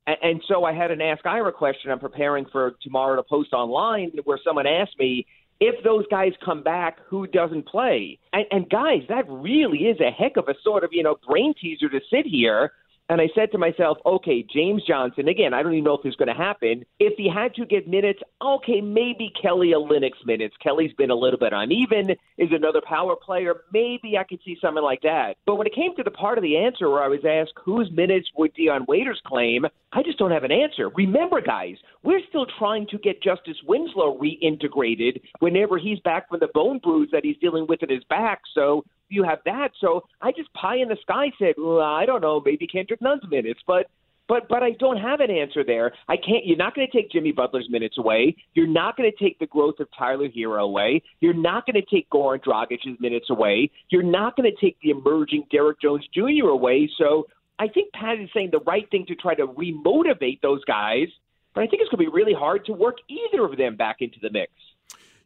[0.07, 3.53] And, and so I had an Ask Ira question I'm preparing for tomorrow to post
[3.53, 5.25] online where someone asked me,
[5.59, 8.19] if those guys come back, who doesn't play?
[8.33, 11.53] And, and guys, that really is a heck of a sort of, you know, brain
[11.59, 12.73] teaser to sit here
[13.09, 16.11] and I said to myself, okay, James Johnson, again, I don't even know if this
[16.11, 16.85] is going to happen.
[16.99, 20.55] If he had to get minutes, okay, maybe Kelly Olynyk's minutes.
[20.63, 23.63] Kelly's been a little bit uneven, is another power player.
[23.73, 25.35] Maybe I could see something like that.
[25.45, 27.91] But when it came to the part of the answer where I was asked whose
[27.91, 30.89] minutes would Dion Waiters claim, I just don't have an answer.
[30.89, 36.49] Remember, guys, we're still trying to get Justice Winslow reintegrated whenever he's back from the
[36.53, 38.41] bone bruise that he's dealing with in his back.
[38.55, 39.69] So you have that.
[39.79, 43.23] So I just pie in the sky said, well, I don't know, maybe Kendrick Nunn's
[43.29, 43.87] minutes, but
[44.27, 45.91] but but I don't have an answer there.
[46.07, 46.45] I can't.
[46.45, 48.35] You're not going to take Jimmy Butler's minutes away.
[48.53, 51.01] You're not going to take the growth of Tyler Herro away.
[51.19, 53.69] You're not going to take Goran Dragic's minutes away.
[53.89, 56.47] You're not going to take the emerging Derrick Jones Jr.
[56.47, 56.89] away.
[56.97, 57.27] So
[57.59, 61.07] I think Pat is saying the right thing to try to remotivate those guys.
[61.53, 63.97] But I think it's going to be really hard to work either of them back
[63.99, 64.51] into the mix.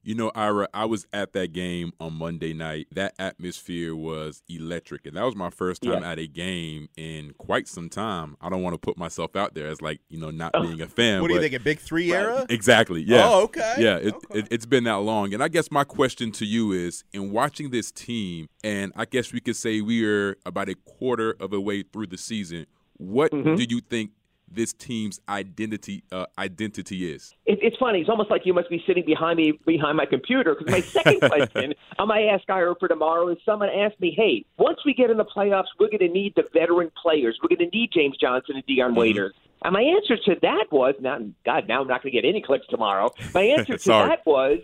[0.08, 2.88] You know, Ira, I was at that game on Monday night.
[2.94, 5.06] That atmosphere was electric.
[5.06, 6.12] And that was my first time yeah.
[6.12, 8.38] at a game in quite some time.
[8.40, 10.62] I don't want to put myself out there as like, you know, not oh.
[10.62, 11.20] being a fan.
[11.20, 12.46] What do you think, a big three era?
[12.48, 13.02] Exactly.
[13.02, 13.28] Yeah.
[13.28, 13.76] Oh, okay.
[13.78, 14.40] Yeah, it, okay.
[14.40, 15.34] It, has been that long.
[15.34, 19.34] And I guess my question to you is in watching this team, and I guess
[19.34, 23.34] we could say we are about a quarter of a way through the season, what
[23.34, 23.56] mm-hmm.
[23.56, 24.12] do you think
[24.50, 27.34] this team's identity uh, identity is?
[27.46, 28.02] It, it's funny.
[28.02, 31.20] It's almost like you must be sitting behind me behind my computer because my second
[31.32, 35.10] question on my Ask Ira for tomorrow is someone asked me, "Hey, once we get
[35.10, 37.38] in the playoffs, we're going to need the veteran players.
[37.42, 39.00] We're going to need James Johnson and Dion mm-hmm.
[39.00, 39.34] Waiters."
[39.64, 42.42] And my answer to that was, not God, now I'm not going to get any
[42.42, 43.12] clicks tomorrow.
[43.34, 44.60] My answer to that was,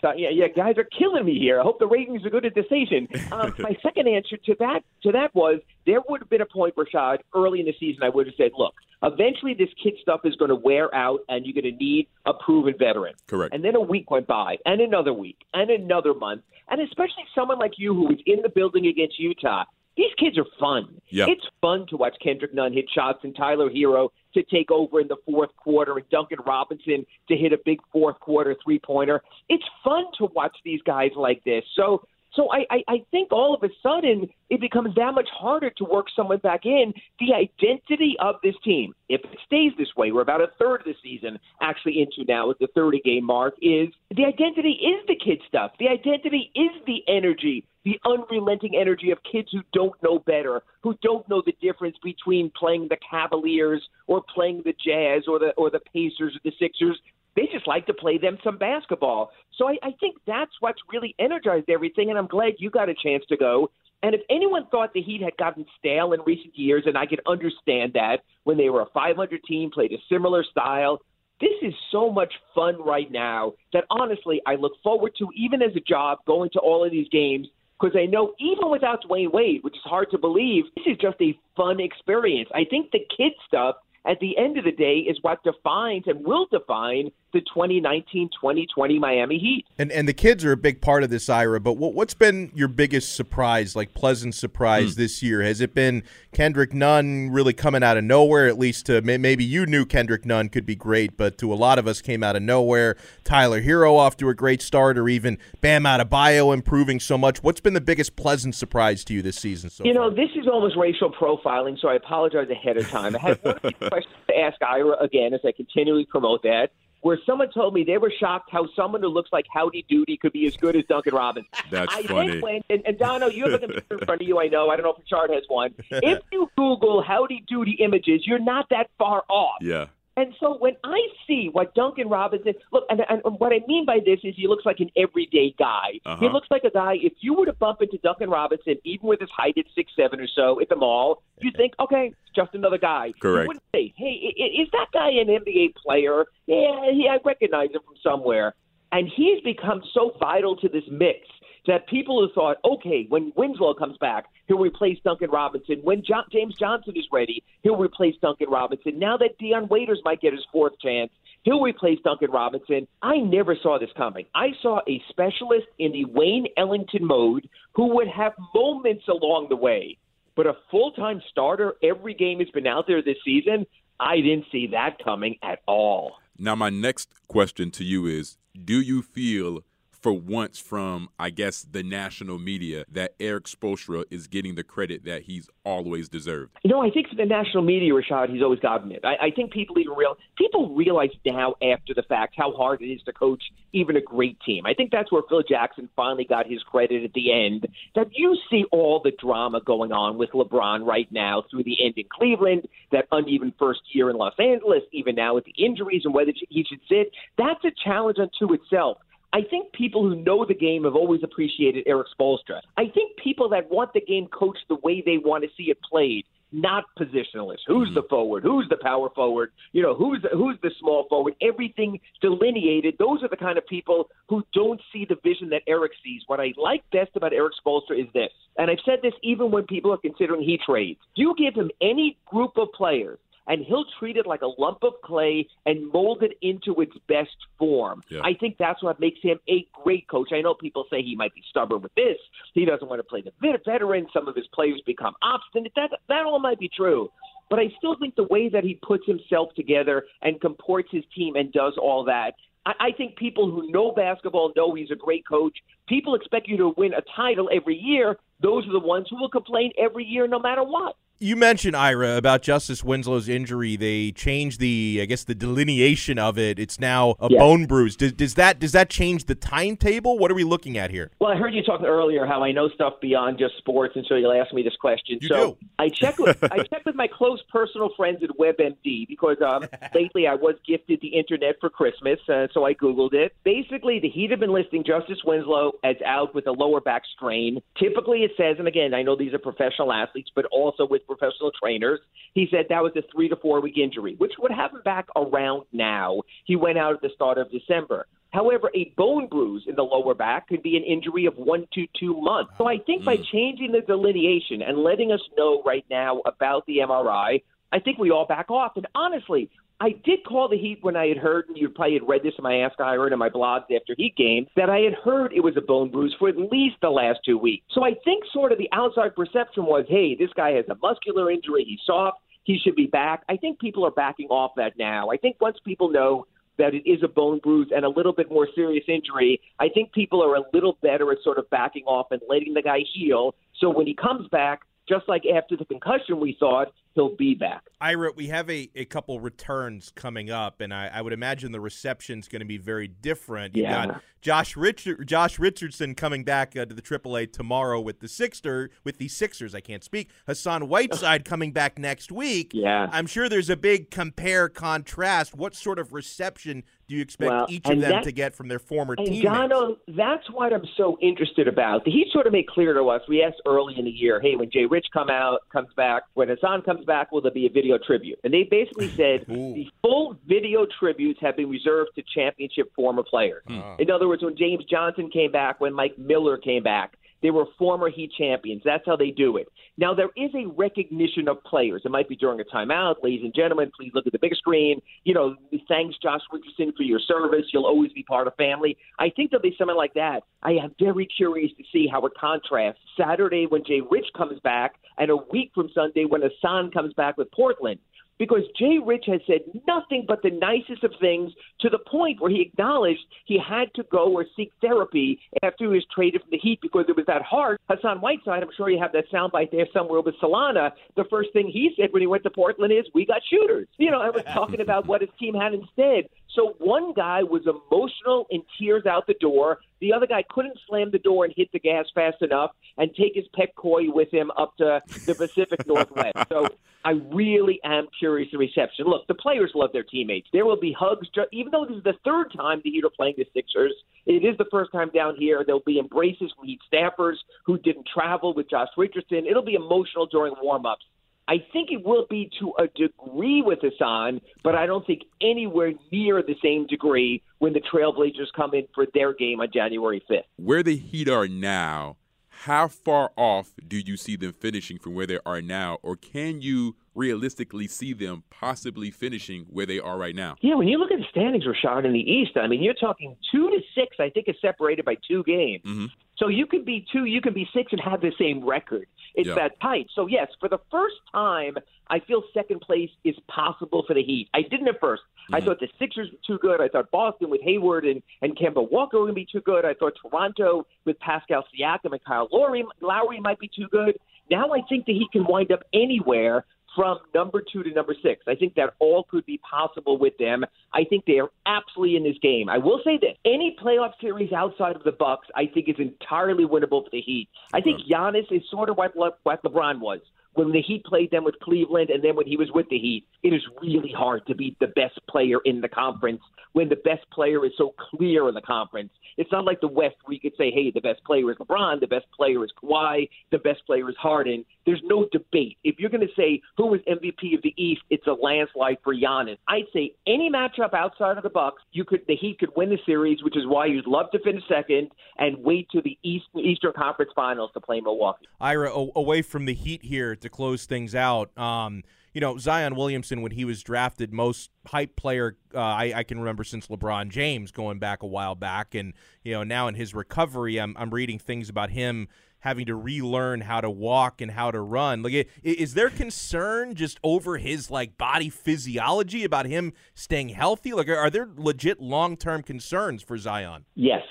[0.00, 1.60] so, yeah, yeah, guys are killing me here.
[1.60, 3.08] I hope the ratings are good at the station.
[3.32, 6.74] Um, my second answer to that to that was, there would have been a point,
[6.76, 10.36] Rashad, early in the season, I would have said, look, eventually this kid stuff is
[10.36, 13.14] going to wear out, and you're going to need a proven veteran.
[13.26, 13.54] Correct.
[13.54, 17.58] And then a week went by, and another week, and another month, and especially someone
[17.58, 19.64] like you who was in the building against Utah
[19.96, 21.00] these kids are fun.
[21.10, 21.28] Yep.
[21.28, 25.08] It's fun to watch Kendrick Nunn hit shots and Tyler Herro to take over in
[25.08, 29.22] the fourth quarter and Duncan Robinson to hit a big fourth quarter three pointer.
[29.48, 31.64] It's fun to watch these guys like this.
[31.76, 35.70] So so I, I, I think all of a sudden it becomes that much harder
[35.70, 36.92] to work someone back in.
[37.20, 40.86] The identity of this team, if it stays this way, we're about a third of
[40.86, 45.16] the season actually into now at the 30 game mark, is the identity is the
[45.16, 45.72] kid stuff.
[45.78, 50.96] The identity is the energy, the unrelenting energy of kids who don't know better, who
[51.02, 55.70] don't know the difference between playing the Cavaliers or playing the Jazz or the or
[55.70, 56.98] the Pacers or the Sixers.
[57.34, 59.30] They just like to play them some basketball.
[59.56, 62.94] So I, I think that's what's really energized everything, and I'm glad you got a
[62.94, 63.70] chance to go.
[64.02, 67.18] And if anyone thought the Heat had gotten stale in recent years, and I can
[67.26, 71.00] understand that when they were a 500 team, played a similar style,
[71.40, 75.74] this is so much fun right now that honestly I look forward to, even as
[75.76, 77.48] a job, going to all of these games
[77.80, 81.16] because I know even without Dwyane Wade, which is hard to believe, this is just
[81.20, 82.48] a fun experience.
[82.54, 86.24] I think the kid stuff at the end of the day is what defines and
[86.24, 89.66] will define the 2019-2020 Miami Heat.
[89.78, 91.60] And and the kids are a big part of this, Ira.
[91.60, 94.96] But what, what's been your biggest surprise, like pleasant surprise mm.
[94.96, 95.42] this year?
[95.42, 98.46] Has it been Kendrick Nunn really coming out of nowhere?
[98.46, 101.78] At least to maybe you knew Kendrick Nunn could be great, but to a lot
[101.78, 102.96] of us came out of nowhere.
[103.24, 107.42] Tyler Herro off to a great start, or even Bam Adebayo improving so much.
[107.42, 109.70] What's been the biggest pleasant surprise to you this season?
[109.70, 110.10] So you far?
[110.10, 113.16] know, this is almost racial profiling, so I apologize ahead of time.
[113.16, 116.70] I had one question to ask Ira again as I continually promote that
[117.02, 120.32] where someone told me they were shocked how someone who looks like Howdy Doody could
[120.32, 121.50] be as good as Duncan Robinson.
[121.70, 122.32] That's I funny.
[122.32, 124.70] Then went, and, and Dono, you have a computer in front of you, I know.
[124.70, 125.74] I don't know if the chart has one.
[125.90, 129.56] If you Google Howdy Doody images, you're not that far off.
[129.60, 129.86] Yeah.
[130.16, 133.98] And so when I see what Duncan Robinson look, and, and what I mean by
[134.04, 136.00] this is he looks like an everyday guy.
[136.04, 136.16] Uh-huh.
[136.20, 136.96] He looks like a guy.
[137.00, 140.20] If you were to bump into Duncan Robinson, even with his height at six seven
[140.20, 143.12] or so at the mall, you think, okay, just another guy.
[143.20, 143.44] Correct.
[143.44, 146.26] You wouldn't say, hey, is that guy an NBA player?
[146.46, 148.54] Yeah, yeah, I recognize him from somewhere.
[148.92, 151.20] And he's become so vital to this mix
[151.66, 155.80] that people have thought, okay, when Winslow comes back, he'll replace Duncan Robinson.
[155.82, 158.98] When jo- James Johnson is ready, he'll replace Duncan Robinson.
[158.98, 162.88] Now that Dion Waiters might get his fourth chance, he'll replace Duncan Robinson.
[163.00, 164.26] I never saw this coming.
[164.34, 169.56] I saw a specialist in the Wayne Ellington mode who would have moments along the
[169.56, 169.98] way.
[170.34, 173.66] But a full time starter every game has been out there this season,
[174.00, 176.14] I didn't see that coming at all.
[176.38, 179.60] Now, my next question to you is Do you feel,
[180.02, 185.04] for once, from, I guess, the national media, that Eric Spoelstra is getting the credit
[185.04, 186.58] that he's always deserved?
[186.64, 189.04] Know, I think the national media, Rashad, he's always gotten it.
[189.04, 192.86] I, I think people even real people realize now after the fact how hard it
[192.86, 194.66] is to coach even a great team.
[194.66, 197.68] I think that's where Phil Jackson finally got his credit at the end.
[197.94, 201.94] That you see all the drama going on with LeBron right now through the end
[201.96, 206.14] in Cleveland, that uneven first year in Los Angeles, even now with the injuries and
[206.14, 207.12] whether he should sit.
[207.38, 208.98] That's a challenge unto itself.
[209.32, 212.60] I think people who know the game have always appreciated Eric Spoelstra.
[212.76, 215.78] I think people that want the game coached the way they want to see it
[215.82, 217.62] played, not positionalist.
[217.66, 217.94] Who's mm-hmm.
[217.94, 218.42] the forward?
[218.42, 219.52] Who's the power forward?
[219.72, 221.34] You know, who's the, who's the small forward?
[221.40, 222.96] Everything delineated.
[222.98, 226.22] Those are the kind of people who don't see the vision that Eric sees.
[226.26, 229.64] What I like best about Eric Spoelstra is this, and I've said this even when
[229.64, 231.00] people are considering he trades.
[231.14, 234.94] You give him any group of players and he'll treat it like a lump of
[235.04, 238.02] clay and mold it into its best form.
[238.08, 238.20] Yeah.
[238.22, 240.30] I think that's what makes him a great coach.
[240.32, 242.18] I know people say he might be stubborn with this.
[242.54, 243.32] He doesn't want to play the
[243.64, 244.06] veteran.
[244.12, 245.72] Some of his players become obstinate.
[245.76, 247.10] That that all might be true.
[247.50, 251.36] But I still think the way that he puts himself together and comports his team
[251.36, 252.32] and does all that,
[252.64, 255.58] I, I think people who know basketball know he's a great coach.
[255.88, 258.16] People expect you to win a title every year.
[258.40, 260.96] Those are the ones who will complain every year, no matter what.
[261.22, 263.76] You mentioned Ira about Justice Winslow's injury.
[263.76, 266.58] They changed the, I guess, the delineation of it.
[266.58, 267.38] It's now a Yeah.
[267.38, 267.94] bone bruise.
[267.94, 270.18] Does, does that does that change the timetable?
[270.18, 271.12] What are we looking at here?
[271.20, 274.16] Well, I heard you talking earlier how I know stuff beyond just sports, and so
[274.16, 275.18] you'll ask me this question.
[275.20, 275.66] You so do.
[275.78, 280.26] I check with I check with my close personal friends at WebMD because um, lately
[280.26, 283.32] I was gifted the internet for Christmas, uh, so I googled it.
[283.44, 287.62] Basically, the Heat have been listing Justice Winslow as out with a lower back strain.
[287.78, 291.50] Typically, it says, and again, I know these are professional athletes, but also with professional
[291.62, 292.00] trainers.
[292.34, 295.08] He said that was a three to four week injury, which would have him back
[295.16, 296.22] around now.
[296.44, 298.06] He went out at the start of December.
[298.30, 301.86] However, a bone bruise in the lower back could be an injury of one to
[301.98, 302.52] two months.
[302.56, 303.22] So I think by hmm.
[303.30, 308.10] changing the delineation and letting us know right now about the MRI, I think we
[308.10, 308.72] all back off.
[308.76, 309.50] And honestly,
[309.82, 312.34] I did call the Heat when I had heard, and you probably had read this
[312.38, 315.42] in my Ask Ira and my blogs after Heat games, that I had heard it
[315.42, 317.64] was a bone bruise for at least the last two weeks.
[317.72, 321.32] So I think sort of the outside perception was, hey, this guy has a muscular
[321.32, 323.24] injury, he's soft, he should be back.
[323.28, 325.10] I think people are backing off that now.
[325.10, 328.30] I think once people know that it is a bone bruise and a little bit
[328.30, 332.12] more serious injury, I think people are a little better at sort of backing off
[332.12, 333.34] and letting the guy heal.
[333.58, 334.60] So when he comes back,
[334.92, 337.62] just like after the concussion, we thought he'll be back.
[337.80, 341.60] Ira, we have a, a couple returns coming up, and I, I would imagine the
[341.60, 343.56] reception's going to be very different.
[343.56, 343.86] You Yeah.
[343.86, 348.70] got Josh Richard, Josh Richardson coming back uh, to the AAA tomorrow with the Sixer
[348.84, 349.54] with the Sixers.
[349.54, 350.10] I can't speak.
[350.26, 352.52] Hassan Whiteside coming back next week.
[352.54, 352.88] Yeah.
[352.92, 355.34] I'm sure there's a big compare contrast.
[355.34, 358.48] What sort of reception do you expect Well, each of them that- to get from
[358.48, 359.24] their former And teammates?
[359.24, 361.88] Dono, that's what I'm so interested about.
[361.88, 363.00] He sort of made clear to us.
[363.08, 366.28] We asked early in the year, "Hey, when Jay Rich come out, comes back, when
[366.28, 370.18] Hassan comes back, will there be a video tribute?" And they basically said the full
[370.26, 373.42] video tributes have been reserved to championship former players.
[373.46, 373.60] Hmm.
[373.78, 377.46] In other words, when James Johnson came back, when Mike Miller came back, they were
[377.58, 378.62] former Heat champions.
[378.64, 379.48] That's how they do it.
[379.78, 381.82] Now, there is a recognition of players.
[381.84, 382.96] It might be during a timeout.
[383.02, 384.80] Ladies and gentlemen, please look at the big screen.
[385.04, 385.36] You know,
[385.68, 387.46] thanks, Josh Richardson, for your service.
[387.52, 388.76] You'll always be part of family.
[388.98, 390.24] I think there'll be something like that.
[390.42, 394.74] I am very curious to see how it contrasts Saturday when Jay Rich comes back
[394.98, 397.78] and a week from Sunday when Hassan comes back with Portland
[398.18, 402.30] because Jay Rich has said nothing but the nicest of things to the point where
[402.30, 406.38] he acknowledged he had to go or seek therapy after he was traded from the
[406.38, 407.58] Heat because it was that hard.
[407.68, 410.72] Hassan Whiteside, I'm sure you have that soundbite there somewhere with Solana.
[410.96, 413.90] The first thing he said when he went to Portland is, "We got shooters." You
[413.90, 416.08] know, I was talking about what his team had instead.
[416.34, 419.58] So one guy was emotional and tears out the door.
[419.80, 423.14] The other guy couldn't slam the door and hit the gas fast enough and take
[423.14, 426.16] his pet koi with him up to the Pacific Northwest.
[426.30, 426.48] So
[426.84, 428.86] I really am curious the reception.
[428.86, 430.28] Look, the players love their teammates.
[430.32, 433.14] There will be hugs, even though this is the third time the Heat are playing
[433.18, 433.74] the Sixers.
[434.06, 435.42] It is the first time down here.
[435.44, 439.26] There'll be embraces from Heat staffers who didn't travel with Josh Richardson.
[439.28, 440.84] It'll be emotional during warm-ups.
[441.32, 445.72] I think it will be to a degree with Hassan, but I don't think anywhere
[445.90, 450.24] near the same degree when the Trailblazers come in for their game on January 5th.
[450.36, 451.96] Where the Heat are now,
[452.28, 456.42] how far off do you see them finishing from where they are now, or can
[456.42, 460.36] you realistically see them possibly finishing where they are right now?
[460.42, 463.16] Yeah, when you look at the standings, Rashad, in the East, I mean, you're talking
[463.30, 463.96] two to six.
[464.00, 465.62] I think is separated by two games.
[465.64, 465.86] Mm-hmm.
[466.18, 468.86] So you could be two, you could be six, and have the same record.
[469.14, 469.34] It's Yeah.
[469.34, 469.88] that tight.
[469.94, 471.56] So yes, for the first time,
[471.88, 474.28] I feel second place is possible for the Heat.
[474.34, 474.98] I didn't at 1st
[475.30, 475.46] I Mm-hmm.
[475.46, 476.60] thought the Sixers were too good.
[476.60, 479.64] I thought Boston with Hayward and and Kemba Walker were going to be too good.
[479.64, 483.98] I thought Toronto with Pascal Siakam and Kyle Lowry, Lowry might be too good.
[484.30, 486.44] Now I think the Heat can wind up anywhere
[486.74, 488.22] from number two to number six.
[488.26, 490.44] I think that all could be possible with them.
[490.72, 492.48] I think they are absolutely in this game.
[492.48, 496.44] I will say this: any playoff series outside of the Bucks, I think, is entirely
[496.44, 497.28] winnable for the Heat.
[497.52, 500.00] I think Giannis is sort of what, Le- what LeBron was
[500.34, 503.06] when the Heat played them with Cleveland, and then when he was with the Heat.
[503.22, 507.08] It is really hard to beat the best player in the conference when the best
[507.10, 508.90] player is so clear in the conference.
[509.16, 511.80] It's not like the West where you could say, hey, the best player is LeBron,
[511.80, 514.44] the best player is Kawhi, the best player is Harden.
[514.66, 515.58] There's no debate.
[515.64, 518.94] If you're going to say who is MVP of the East, it's a landslide for
[518.94, 519.38] Giannis.
[519.48, 522.78] I'd say any matchup outside of the Bucks, you could the Heat could win the
[522.86, 526.72] series, which is why you'd love to finish second and wait to the East, Eastern
[526.72, 528.26] Conference Finals to play Milwaukee.
[528.40, 531.36] Ira, away from the Heat here to close things out.
[531.38, 531.82] Um,
[532.12, 536.18] you know, Zion Williamson, when he was drafted, most hype player uh, I, I can
[536.18, 538.92] remember since LeBron James going back a while back, and
[539.22, 542.08] you know now in his recovery, I'm I'm reading things about him
[542.42, 545.00] having to relearn how to walk and how to run.
[545.02, 550.72] Like, is there concern just over his like body physiology about him staying healthy?
[550.72, 553.64] Like, are, there legit long term concerns for Zion?
[553.74, 554.02] Yes,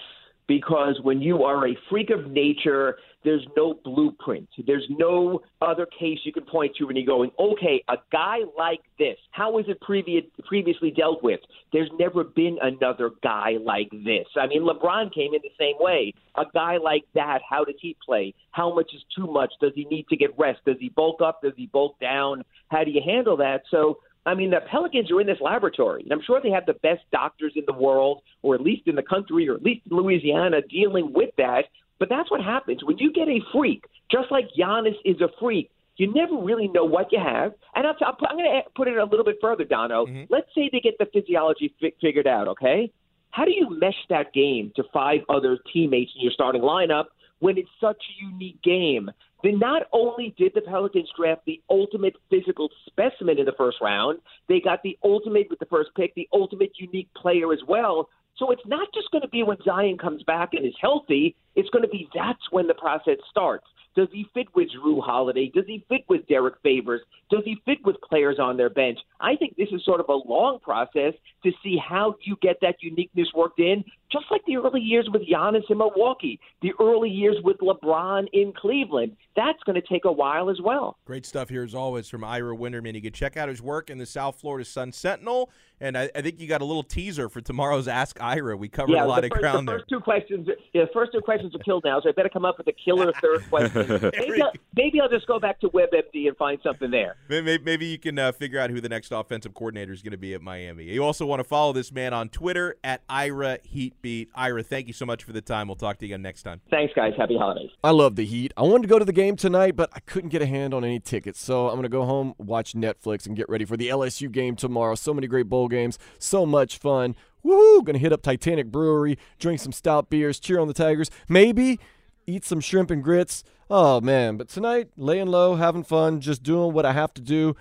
[0.47, 4.49] because when you are a freak of nature, there's no blueprint.
[4.65, 8.81] There's no other case you can point to when you're going, okay, a guy like
[8.97, 11.39] this, how was it previous, previously dealt with?
[11.71, 14.27] There's never been another guy like this.
[14.35, 16.13] I mean, LeBron came in the same way.
[16.35, 18.33] A guy like that, how does he play?
[18.51, 19.51] How much is too much?
[19.61, 20.59] Does he need to get rest?
[20.65, 21.41] Does he bulk up?
[21.43, 22.43] Does he bulk down?
[22.69, 23.63] How do you handle that?
[23.69, 26.73] So, I mean, the Pelicans are in this laboratory, and I'm sure they have the
[26.73, 29.97] best doctors in the world, or at least in the country, or at least in
[29.97, 31.65] Louisiana, dealing with that.
[32.01, 35.69] But that's what happens when you get a freak, just like Giannis is a freak.
[35.97, 37.53] You never really know what you have.
[37.75, 40.07] And I'll, I'll, I'm going to put it a little bit further, Dono.
[40.07, 40.33] Mm-hmm.
[40.33, 42.91] Let's say they get the physiology fi- figured out, okay?
[43.29, 47.05] How do you mesh that game to five other teammates in your starting lineup
[47.37, 49.11] when it's such a unique game?
[49.43, 54.17] Then not only did the Pelicans draft the ultimate physical specimen in the first round,
[54.49, 58.09] they got the ultimate with the first pick, the ultimate unique player as well.
[58.41, 61.35] So it's not just going to be when Zion comes back and is healthy.
[61.55, 63.65] It's going to be that's when the process starts.
[63.95, 65.51] Does he fit with Jrue Holiday?
[65.53, 67.01] Does he fit with Derrick Favors?
[67.29, 68.97] Does he fit with players on their bench?
[69.19, 71.13] I think this is sort of a long process
[71.43, 75.23] to see how you get that uniqueness worked in, just like the early years with
[75.23, 79.17] Giannis in Milwaukee, the early years with LeBron in Cleveland.
[79.35, 80.97] That's going to take a while as well.
[81.05, 82.95] Great stuff here as always from Ira Winderman.
[82.95, 85.49] You can check out his work in the South Florida Sun Sentinel,
[85.81, 88.55] and I, I think you got a little teaser for tomorrow's Ask Ira.
[88.55, 89.79] We covered yeah, a lot the of first, ground the there.
[89.79, 92.45] first two questions, yeah, the first two questions are killed now, so I better come
[92.45, 94.11] up with a killer third question.
[94.17, 97.15] maybe, I'll, maybe I'll just go back to WebMD and find something there.
[97.27, 100.17] Maybe, maybe you can uh, figure out who the next offensive coordinator is going to
[100.17, 100.85] be at Miami.
[100.85, 104.29] You also want to follow this man on Twitter at Ira Heatbeat.
[104.35, 105.67] Ira, thank you so much for the time.
[105.67, 106.61] We'll talk to you again next time.
[106.69, 107.13] Thanks, guys.
[107.17, 107.71] Happy holidays.
[107.83, 108.53] I love the Heat.
[108.55, 110.83] I wanted to go to the game tonight, but I couldn't get a hand on
[110.83, 111.41] any tickets.
[111.41, 114.55] So I'm going to go home, watch Netflix, and get ready for the LSU game
[114.55, 114.95] tomorrow.
[114.95, 115.97] So many great bowl games.
[116.19, 117.15] So much fun.
[117.43, 117.91] Woohoo!
[117.91, 121.09] To hit up Titanic Brewery, drink some stout beers, cheer on the Tigers.
[121.27, 121.79] Maybe
[122.27, 123.43] eat some shrimp and grits.
[123.69, 124.37] Oh, man.
[124.37, 127.55] But tonight, laying low, having fun, just doing what I have to do.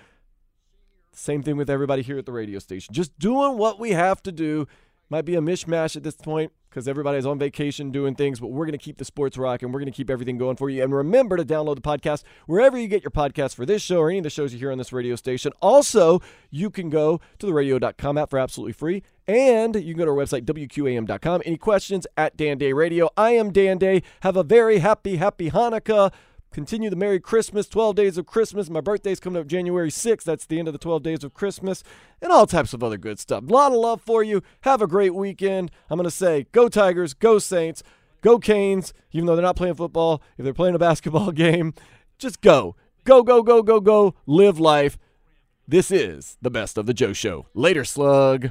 [1.13, 2.93] Same thing with everybody here at the radio station.
[2.93, 4.67] Just doing what we have to do.
[5.09, 8.65] Might be a mishmash at this point because everybody's on vacation doing things, but we're
[8.65, 10.83] going to keep the sports rock and We're going to keep everything going for you.
[10.83, 14.09] And remember to download the podcast wherever you get your podcast for this show or
[14.09, 15.53] any of the shows you hear on this radio station.
[15.61, 19.03] Also, you can go to the radio.com app for absolutely free.
[19.27, 21.43] And you can go to our website, WQAM.com.
[21.45, 23.11] Any questions at Dan Day Radio?
[23.17, 24.03] I am Dan Day.
[24.21, 26.13] Have a very happy, happy Hanukkah.
[26.53, 28.69] Continue the Merry Christmas, 12 days of Christmas.
[28.69, 30.25] My birthday's coming up January 6th.
[30.25, 31.85] That's the end of the 12 days of Christmas,
[32.21, 33.45] and all types of other good stuff.
[33.49, 34.43] A lot of love for you.
[34.63, 35.71] Have a great weekend.
[35.89, 37.85] I'm going to say, go Tigers, go Saints,
[38.21, 40.23] go Canes, even though they're not playing football.
[40.39, 41.73] If they're playing a basketball game,
[42.19, 42.75] just go.
[43.05, 44.15] Go, go, go, go, go.
[44.27, 44.99] Live life.
[45.69, 47.47] This is the best of the Joe Show.
[47.55, 48.51] Later, slug.